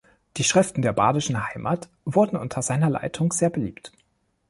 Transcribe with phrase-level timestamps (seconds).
[0.37, 3.91] Die Schriften der "Badischen Heimat" wurden unter seiner Leitung sehr beliebt.